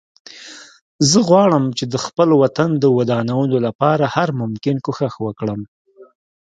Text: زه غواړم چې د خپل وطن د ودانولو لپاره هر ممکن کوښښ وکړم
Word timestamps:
زه 1.09 1.19
غواړم 1.29 1.65
چې 1.77 1.85
د 1.93 1.95
خپل 2.05 2.29
وطن 2.41 2.69
د 2.77 2.85
ودانولو 2.97 3.57
لپاره 3.67 4.03
هر 4.15 4.29
ممکن 4.41 4.75
کوښښ 4.85 5.15
وکړم 5.25 5.61